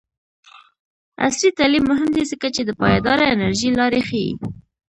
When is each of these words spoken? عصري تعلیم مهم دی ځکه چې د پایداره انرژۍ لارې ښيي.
عصري 1.25 1.49
تعلیم 1.59 1.83
مهم 1.91 2.09
دی 2.15 2.23
ځکه 2.31 2.47
چې 2.55 2.61
د 2.65 2.71
پایداره 2.81 3.25
انرژۍ 3.33 3.69
لارې 3.79 4.01
ښيي. 4.09 4.31